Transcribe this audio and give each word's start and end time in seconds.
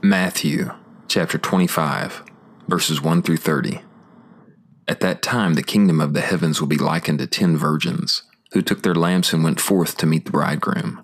Matthew 0.00 0.70
chapter 1.08 1.38
25, 1.38 2.22
verses 2.68 3.02
1 3.02 3.20
through 3.20 3.38
30. 3.38 3.80
At 4.86 5.00
that 5.00 5.22
time, 5.22 5.54
the 5.54 5.62
kingdom 5.62 6.00
of 6.00 6.12
the 6.12 6.20
heavens 6.20 6.60
will 6.60 6.68
be 6.68 6.78
likened 6.78 7.18
to 7.18 7.26
ten 7.26 7.56
virgins, 7.56 8.22
who 8.52 8.62
took 8.62 8.84
their 8.84 8.94
lamps 8.94 9.32
and 9.32 9.42
went 9.42 9.60
forth 9.60 9.96
to 9.96 10.06
meet 10.06 10.24
the 10.24 10.30
bridegroom. 10.30 11.02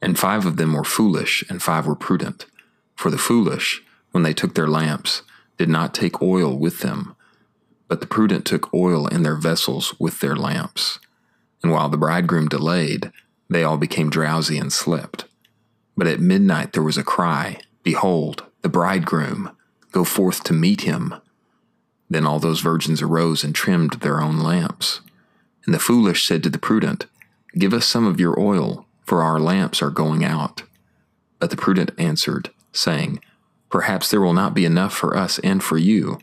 And 0.00 0.18
five 0.18 0.46
of 0.46 0.56
them 0.56 0.72
were 0.72 0.84
foolish, 0.84 1.44
and 1.50 1.62
five 1.62 1.86
were 1.86 1.94
prudent. 1.94 2.46
For 2.96 3.10
the 3.10 3.18
foolish, 3.18 3.82
when 4.12 4.22
they 4.22 4.32
took 4.32 4.54
their 4.54 4.66
lamps, 4.66 5.20
did 5.58 5.68
not 5.68 5.92
take 5.92 6.22
oil 6.22 6.56
with 6.56 6.80
them, 6.80 7.14
but 7.88 8.00
the 8.00 8.06
prudent 8.06 8.46
took 8.46 8.72
oil 8.72 9.06
in 9.06 9.22
their 9.22 9.36
vessels 9.36 9.94
with 10.00 10.20
their 10.20 10.34
lamps. 10.34 10.98
And 11.62 11.72
while 11.72 11.90
the 11.90 11.98
bridegroom 11.98 12.48
delayed, 12.48 13.12
they 13.50 13.64
all 13.64 13.76
became 13.76 14.08
drowsy 14.08 14.56
and 14.56 14.72
slept. 14.72 15.26
But 15.94 16.06
at 16.06 16.20
midnight 16.20 16.72
there 16.72 16.82
was 16.82 16.96
a 16.96 17.04
cry, 17.04 17.60
Behold, 17.82 18.44
the 18.62 18.68
bridegroom, 18.68 19.50
go 19.92 20.04
forth 20.04 20.44
to 20.44 20.52
meet 20.52 20.82
him. 20.82 21.14
Then 22.08 22.26
all 22.26 22.38
those 22.38 22.60
virgins 22.60 23.00
arose 23.00 23.44
and 23.44 23.54
trimmed 23.54 23.94
their 23.94 24.20
own 24.20 24.40
lamps. 24.40 25.00
And 25.64 25.74
the 25.74 25.78
foolish 25.78 26.26
said 26.26 26.42
to 26.42 26.50
the 26.50 26.58
prudent, 26.58 27.06
Give 27.58 27.72
us 27.72 27.86
some 27.86 28.06
of 28.06 28.20
your 28.20 28.38
oil, 28.38 28.86
for 29.04 29.22
our 29.22 29.40
lamps 29.40 29.82
are 29.82 29.90
going 29.90 30.24
out. 30.24 30.62
But 31.38 31.50
the 31.50 31.56
prudent 31.56 31.92
answered, 31.98 32.50
saying, 32.72 33.20
Perhaps 33.70 34.10
there 34.10 34.20
will 34.20 34.34
not 34.34 34.54
be 34.54 34.64
enough 34.64 34.92
for 34.92 35.16
us 35.16 35.38
and 35.40 35.62
for 35.62 35.78
you. 35.78 36.18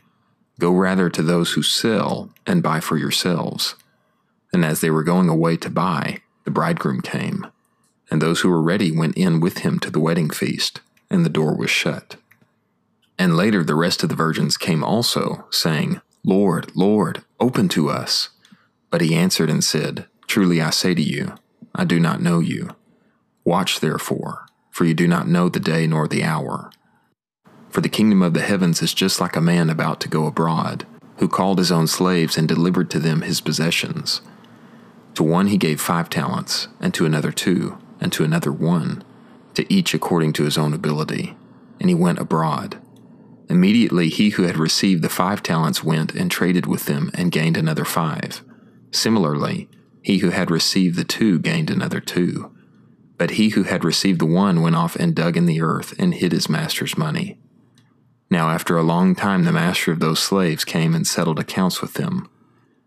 Go 0.60 0.72
rather 0.72 1.08
to 1.08 1.22
those 1.22 1.52
who 1.52 1.62
sell 1.62 2.30
and 2.46 2.62
buy 2.62 2.80
for 2.80 2.96
yourselves. 2.96 3.74
And 4.52 4.64
as 4.64 4.80
they 4.80 4.90
were 4.90 5.02
going 5.02 5.28
away 5.28 5.56
to 5.58 5.70
buy, 5.70 6.20
the 6.44 6.50
bridegroom 6.50 7.00
came. 7.00 7.46
And 8.10 8.20
those 8.20 8.40
who 8.40 8.48
were 8.48 8.62
ready 8.62 8.90
went 8.90 9.16
in 9.16 9.40
with 9.40 9.58
him 9.58 9.78
to 9.80 9.90
the 9.90 10.00
wedding 10.00 10.30
feast, 10.30 10.80
and 11.10 11.24
the 11.24 11.30
door 11.30 11.56
was 11.56 11.70
shut. 11.70 12.16
And 13.18 13.36
later 13.36 13.64
the 13.64 13.74
rest 13.74 14.02
of 14.02 14.08
the 14.08 14.14
virgins 14.14 14.56
came 14.56 14.84
also, 14.84 15.46
saying, 15.50 16.00
Lord, 16.24 16.70
Lord, 16.76 17.24
open 17.40 17.68
to 17.70 17.90
us. 17.90 18.30
But 18.90 19.00
he 19.00 19.14
answered 19.14 19.50
and 19.50 19.62
said, 19.62 20.06
Truly 20.26 20.60
I 20.60 20.70
say 20.70 20.94
to 20.94 21.02
you, 21.02 21.34
I 21.74 21.84
do 21.84 21.98
not 21.98 22.22
know 22.22 22.38
you. 22.38 22.70
Watch 23.44 23.80
therefore, 23.80 24.46
for 24.70 24.84
you 24.84 24.94
do 24.94 25.08
not 25.08 25.28
know 25.28 25.48
the 25.48 25.60
day 25.60 25.86
nor 25.86 26.06
the 26.06 26.22
hour. 26.22 26.70
For 27.70 27.80
the 27.80 27.88
kingdom 27.88 28.22
of 28.22 28.34
the 28.34 28.42
heavens 28.42 28.82
is 28.82 28.94
just 28.94 29.20
like 29.20 29.36
a 29.36 29.40
man 29.40 29.70
about 29.70 30.00
to 30.00 30.08
go 30.08 30.26
abroad, 30.26 30.86
who 31.18 31.28
called 31.28 31.58
his 31.58 31.72
own 31.72 31.86
slaves 31.86 32.36
and 32.36 32.46
delivered 32.46 32.90
to 32.90 32.98
them 32.98 33.22
his 33.22 33.40
possessions. 33.40 34.20
To 35.14 35.22
one 35.22 35.48
he 35.48 35.58
gave 35.58 35.80
five 35.80 36.08
talents, 36.08 36.68
and 36.80 36.94
to 36.94 37.06
another 37.06 37.32
two, 37.32 37.78
and 38.00 38.12
to 38.12 38.24
another 38.24 38.52
one, 38.52 39.02
to 39.58 39.72
each 39.72 39.92
according 39.92 40.32
to 40.32 40.44
his 40.44 40.56
own 40.56 40.72
ability. 40.72 41.36
And 41.80 41.88
he 41.88 41.94
went 41.94 42.20
abroad. 42.20 42.80
Immediately 43.50 44.08
he 44.08 44.30
who 44.30 44.44
had 44.44 44.56
received 44.56 45.02
the 45.02 45.08
five 45.08 45.42
talents 45.42 45.82
went 45.82 46.14
and 46.14 46.30
traded 46.30 46.66
with 46.66 46.86
them 46.86 47.10
and 47.12 47.32
gained 47.32 47.56
another 47.56 47.84
five. 47.84 48.44
Similarly, 48.92 49.68
he 50.00 50.18
who 50.18 50.30
had 50.30 50.50
received 50.50 50.96
the 50.96 51.04
two 51.04 51.40
gained 51.40 51.70
another 51.70 51.98
two. 51.98 52.54
But 53.16 53.32
he 53.32 53.50
who 53.50 53.64
had 53.64 53.82
received 53.82 54.20
the 54.20 54.26
one 54.26 54.62
went 54.62 54.76
off 54.76 54.94
and 54.94 55.12
dug 55.12 55.36
in 55.36 55.46
the 55.46 55.60
earth 55.60 55.92
and 55.98 56.14
hid 56.14 56.30
his 56.30 56.48
master's 56.48 56.96
money. 56.96 57.36
Now 58.30 58.50
after 58.50 58.76
a 58.76 58.82
long 58.84 59.16
time 59.16 59.42
the 59.42 59.52
master 59.52 59.90
of 59.90 59.98
those 59.98 60.20
slaves 60.20 60.64
came 60.64 60.94
and 60.94 61.04
settled 61.04 61.40
accounts 61.40 61.82
with 61.82 61.94
them. 61.94 62.30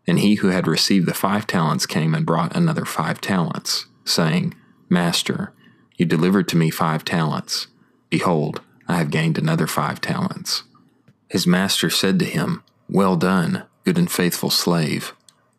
And 0.08 0.20
he 0.20 0.36
who 0.36 0.48
had 0.48 0.68
received 0.68 1.06
the 1.06 1.14
five 1.14 1.48
talents 1.48 1.86
came 1.86 2.16
and 2.16 2.26
brought 2.26 2.56
another 2.56 2.86
five 2.86 3.20
talents, 3.20 3.88
saying, 4.06 4.54
Master, 4.90 5.54
you 6.02 6.08
delivered 6.08 6.48
to 6.48 6.58
me 6.58 6.72
five 6.72 7.06
talents. 7.06 7.68
Behold, 8.10 8.60
I 8.88 8.98
have 8.98 9.12
gained 9.12 9.38
another 9.38 9.68
five 9.68 10.02
talents. 10.02 10.64
His 11.30 11.46
master 11.46 11.92
said 11.92 12.18
to 12.18 12.26
him, 12.26 12.64
Well 12.90 13.16
done, 13.16 13.66
good 13.86 14.00
and 14.00 14.10
faithful 14.10 14.50
slave. 14.50 15.14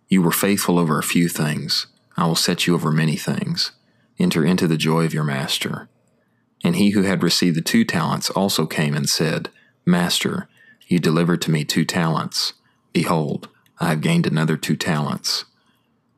You 0.09 0.21
were 0.21 0.33
faithful 0.33 0.81
over 0.81 0.99
a 0.99 1.05
few 1.05 1.29
things. 1.29 1.87
I 2.17 2.27
will 2.27 2.35
set 2.35 2.67
you 2.67 2.75
over 2.75 2.91
many 2.91 3.15
things. 3.15 3.71
Enter 4.19 4.45
into 4.45 4.67
the 4.67 4.77
joy 4.77 5.05
of 5.05 5.15
your 5.15 5.23
master. 5.23 5.89
And 6.65 6.75
he 6.75 6.91
who 6.91 7.03
had 7.03 7.23
received 7.23 7.57
the 7.57 7.63
two 7.63 7.85
talents 7.85 8.29
also 8.29 8.67
came 8.67 8.97
and 8.97 9.09
said, 9.09 9.49
Master, 9.87 10.49
you 10.89 10.99
delivered 10.99 11.41
to 11.43 11.53
me 11.53 11.65
two 11.65 11.85
talents. 11.85 12.55
Behold, 12.93 13.49
I 13.79 13.91
have 13.91 14.01
gained 14.01 14.27
another 14.27 14.57
two 14.57 14.75
talents. 14.75 15.45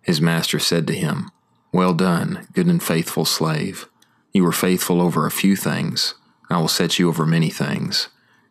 His 0.01 0.23
master 0.23 0.59
said 0.59 0.87
to 0.87 0.95
him, 0.95 1.31
Well 1.75 1.93
done, 1.93 2.49
good 2.55 2.69
and 2.69 2.83
faithful 2.83 3.27
slave. 3.27 3.87
You 4.35 4.43
were 4.43 4.53
faithful 4.53 5.01
over 5.01 5.25
a 5.25 5.31
few 5.31 5.55
things. 5.55 6.15
I 6.51 6.59
will 6.59 6.67
set 6.67 6.99
you 6.99 7.09
over 7.09 7.25
many 7.25 7.51
things. 7.51 8.09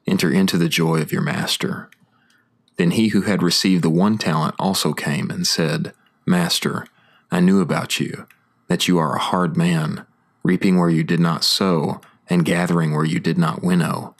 Enter 0.08 0.32
into 0.32 0.58
the 0.58 0.70
joy 0.70 1.02
of 1.02 1.12
your 1.12 1.22
master. 1.22 1.90
Then 2.78 2.92
he 2.92 3.10
who 3.10 3.24
had 3.24 3.44
received 3.44 3.84
the 3.84 3.90
one 3.90 4.18
talent 4.18 4.56
also 4.58 4.94
came 4.94 5.30
and 5.30 5.46
said, 5.46 5.94
Master, 6.26 6.88
I 7.30 7.42
knew 7.42 7.60
about 7.60 8.00
you, 8.00 8.26
that 8.70 8.88
you 8.88 8.98
are 8.98 9.16
a 9.16 9.20
hard 9.20 9.58
man, 9.58 10.06
reaping 10.42 10.80
where 10.80 10.90
you 10.90 11.04
did 11.04 11.20
not 11.20 11.44
sow, 11.44 12.00
and 12.30 12.46
gathering 12.46 12.94
where 12.94 13.06
you 13.06 13.20
did 13.20 13.38
not 13.38 13.62
winnow. 13.62 14.16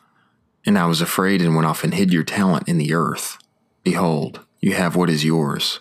And 0.66 0.78
I 0.78 0.86
was 0.86 1.02
afraid 1.02 1.42
and 1.42 1.56
went 1.56 1.66
off 1.66 1.84
and 1.86 1.94
hid 1.94 2.12
your 2.12 2.24
talent 2.24 2.68
in 2.68 2.78
the 2.78 2.94
earth. 2.94 3.38
Behold, 3.84 4.42
you 4.60 4.74
have 4.74 4.98
what 4.98 5.10
is 5.10 5.24
yours. 5.24 5.80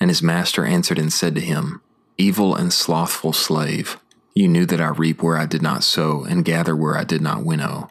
And 0.00 0.10
his 0.10 0.22
master 0.22 0.64
answered 0.64 0.98
and 0.98 1.12
said 1.12 1.36
to 1.36 1.40
him, 1.40 1.82
Evil 2.16 2.54
and 2.54 2.72
slothful 2.72 3.32
slave, 3.32 3.98
you 4.34 4.48
knew 4.48 4.66
that 4.66 4.80
I 4.80 4.88
reap 4.88 5.22
where 5.22 5.36
I 5.36 5.46
did 5.46 5.62
not 5.62 5.84
sow, 5.84 6.24
and 6.24 6.44
gather 6.44 6.76
where 6.76 6.96
I 6.96 7.04
did 7.04 7.20
not 7.20 7.44
winnow. 7.44 7.90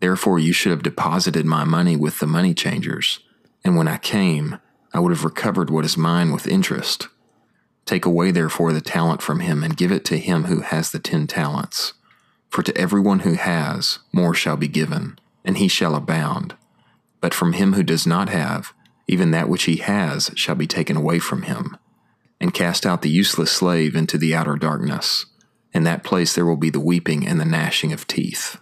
Therefore 0.00 0.38
you 0.38 0.52
should 0.52 0.70
have 0.70 0.82
deposited 0.82 1.44
my 1.44 1.64
money 1.64 1.96
with 1.96 2.20
the 2.20 2.26
money 2.26 2.54
changers, 2.54 3.20
and 3.64 3.76
when 3.76 3.88
I 3.88 3.98
came, 3.98 4.58
I 4.92 5.00
would 5.00 5.12
have 5.12 5.24
recovered 5.24 5.70
what 5.70 5.84
is 5.84 5.96
mine 5.96 6.32
with 6.32 6.46
interest. 6.46 7.08
Take 7.84 8.04
away 8.04 8.30
therefore 8.30 8.72
the 8.72 8.80
talent 8.80 9.22
from 9.22 9.40
him, 9.40 9.62
and 9.62 9.76
give 9.76 9.92
it 9.92 10.04
to 10.06 10.18
him 10.18 10.44
who 10.44 10.60
has 10.60 10.90
the 10.90 10.98
ten 10.98 11.26
talents. 11.26 11.94
For 12.50 12.62
to 12.62 12.76
everyone 12.76 13.20
who 13.20 13.34
has, 13.34 13.98
more 14.12 14.34
shall 14.34 14.56
be 14.56 14.68
given, 14.68 15.18
and 15.44 15.58
he 15.58 15.68
shall 15.68 15.94
abound. 15.94 16.54
But 17.20 17.34
from 17.34 17.54
him 17.54 17.74
who 17.74 17.82
does 17.82 18.06
not 18.06 18.28
have, 18.28 18.72
even 19.06 19.30
that 19.30 19.48
which 19.48 19.64
he 19.64 19.76
has 19.76 20.30
shall 20.34 20.54
be 20.54 20.66
taken 20.66 20.96
away 20.96 21.18
from 21.18 21.42
him. 21.42 21.76
And 22.40 22.54
cast 22.54 22.86
out 22.86 23.02
the 23.02 23.10
useless 23.10 23.50
slave 23.50 23.96
into 23.96 24.16
the 24.16 24.34
outer 24.34 24.56
darkness. 24.56 25.26
In 25.72 25.84
that 25.84 26.04
place 26.04 26.34
there 26.34 26.46
will 26.46 26.56
be 26.56 26.70
the 26.70 26.80
weeping 26.80 27.26
and 27.26 27.40
the 27.40 27.44
gnashing 27.44 27.92
of 27.92 28.06
teeth. 28.06 28.56